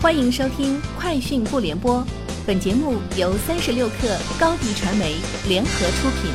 [0.00, 1.96] 欢迎收听《快讯不联播》，
[2.46, 5.16] 本节目由三十六克高低传媒
[5.48, 6.30] 联合出品。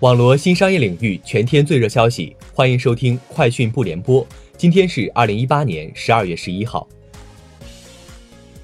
[0.00, 4.24] 网罗新商业领域全天最热消息，欢迎收听《快讯不联播》。
[4.56, 6.88] 今天是二零一八年十二月十一号。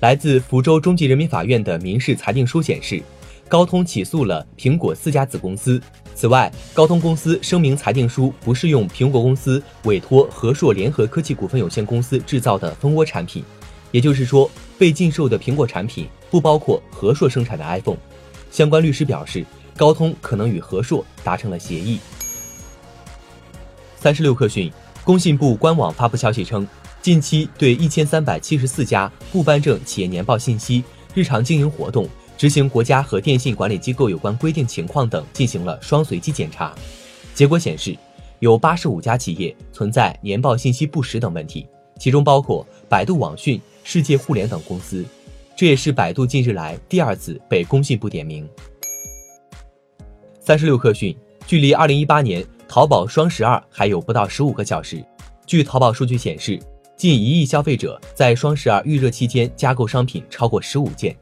[0.00, 3.02] 来自福州中级人民法院的民事裁定书显示，
[3.50, 5.82] 高通起诉了苹果四家子公司。
[6.14, 13.42] 此外，高通公司声明裁定书不适用苹果公司委托和硕联合科技股份有限公司制造的蜂窝产品，
[13.90, 17.96] 也就是说，被禁售的苹果产品不包括和硕生产的 iPhone。
[18.52, 19.44] 相关律师表示，
[19.76, 21.98] 高通可能与和硕达成了协议。
[23.96, 24.70] 三十六氪讯，
[25.02, 26.64] 工信部官网发布消息称，
[27.02, 32.08] 近期对一千三百七十四家不颁证企业年报信息、日常经营活动。
[32.40, 36.74] 执行国家和电信管理机构有关规定情况等进行了双随机检查，
[37.34, 37.94] 结果显示，
[38.38, 41.66] 有八十五家企业存在年报信息不实等问题，
[41.98, 45.04] 其中包括百度网讯、世界互联等公司。
[45.54, 48.48] 这也是百度近日来第二次被工信部点名。
[50.40, 51.14] 三十六氪讯，
[51.46, 55.04] 距离二零一八年淘宝双十二还有不到十五个小时，
[55.46, 56.58] 据淘宝数据显示，
[56.96, 61.14] 近一亿消费者在双十二预热期间加购商品超过十五件。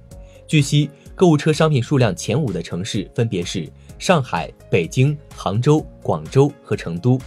[0.49, 0.91] 据悉。
[1.19, 3.69] 购物车商品数量前五的城市分别是
[3.99, 7.21] 上海、北京、杭州、广州和成都。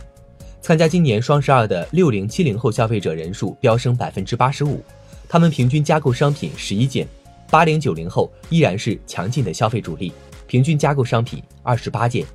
[0.62, 4.82] 参加今年双十二的六零七零后消费者人数飙升百分之八十五，
[5.28, 7.06] 他们平均加购商品十一件。
[7.50, 10.14] 八零九零后依然是强劲的消费主力，
[10.48, 12.26] 平均加购商品二十八件。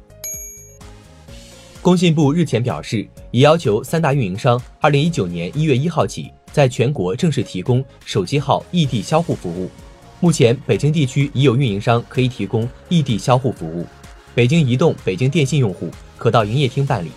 [1.80, 9.70] 工信部日前表示，已要求三大运营商二零一九年一月一号起在全国正式提供手机号异地销户服务。
[10.18, 13.86] 目前，北京地区已有运营商可以提供异地销户服务。
[14.34, 17.10] 北京移动、北京电信用户可到营业厅办理。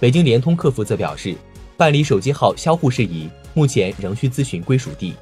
[0.00, 1.36] 北京联通客服则表示，
[1.76, 5.14] 办理手机号销户事宜，目前仍需咨询归属地。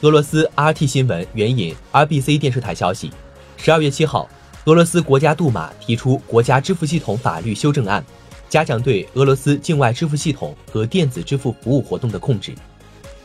[0.00, 3.12] 俄罗斯 RT 新闻援引 RBC 电视台消息，
[3.56, 4.28] 十二月七号，
[4.64, 8.04] 俄罗斯国家杜马提出国家支付系统法律修正案，
[8.48, 12.52] 加强对俄罗斯境外支付系统和电子支付服务活动的控制。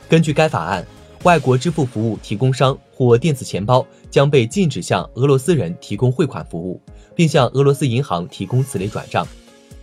[0.07, 0.85] 根据该法案。
[1.23, 6.81] 外国支付服务提供商或电子钱包将被禁止向俄罗斯人提供汇款服务，
[7.13, 9.27] 并向俄罗斯银行提供此类转账。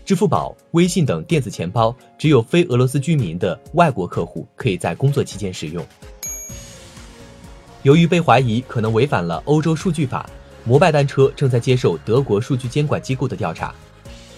[0.02, 5.84] 支付宝、微信等电子钱包只有非俄罗斯居民的外国客户可以在工作期间使用。
[7.82, 10.28] 由于被怀疑可能违反了欧洲数据法，
[10.64, 13.74] 摩拜单车正在接受德国数据监管机构的调查。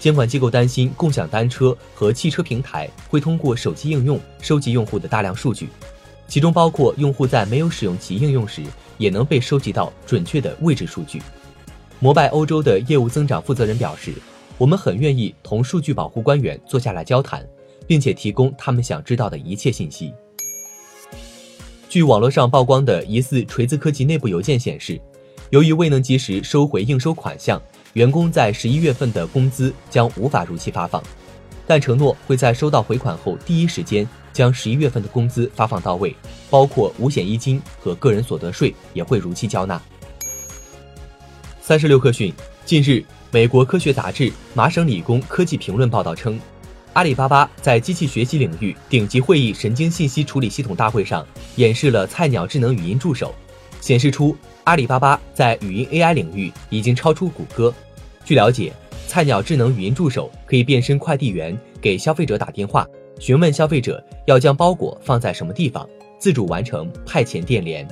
[0.00, 5.68] 监管机构担心共享单车和汽车平台会通过手机应用收集用户的大量数据。
[6.28, 8.62] 其中包括用户在没有使用其应用时，
[8.98, 11.20] 也能被收集到准确的位置数据。
[11.98, 14.12] 摩拜欧洲的业务增长负责人表示
[14.58, 17.44] ：“我们很愿意同数据保护官员坐下来交谈，
[17.86, 20.12] 并且提供他们想知道的一切信息。”
[21.88, 25.00] 据网络上曝光的疑似锤子科技内部邮件显示，
[25.48, 27.60] 由于未能及时收回应收款项，
[27.94, 31.02] 员工在十一月份的工资将无法如期发放，
[31.68, 34.04] 但承诺会在收到回款后第一时间。
[34.30, 36.14] 将十一月份的工资发放到位，
[36.48, 39.82] 包括五险一金和个人所得税也会如期交纳。
[41.60, 42.32] 三十六氪讯，
[42.64, 46.38] 近日，美国科学杂志《麻省理工科技评论》报道称，
[46.92, 53.34] 阿里巴巴在机器学习领域顶级会议神经信息处理系统大会上演示了菜鸟智能语音助手，
[53.80, 57.74] 显示出阿里巴巴在语音 AI 领域已经超出谷歌。
[58.24, 58.72] 据了解，
[59.08, 62.86] 菜鸟智能语音助手可以变身快递员，给消费者打电话。
[63.18, 65.88] 询问消费者要将包裹放在什么地方，
[66.18, 67.88] 自主完成派遣电联。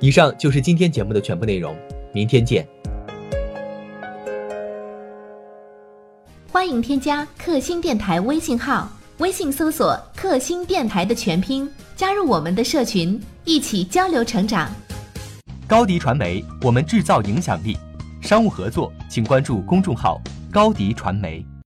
[0.00, 1.76] 以上就是今天节目的全部内容，
[2.12, 2.66] 明天见。
[6.50, 14.68] 欢迎添加克星电台微信号，微信搜索“克星电台”的全拼，加入我们的社群，一起交流成长。
[15.68, 17.78] 高迪传媒，我们制造影响力。
[18.28, 20.20] 商务合作，请关注公众号
[20.52, 21.42] “高迪传媒”。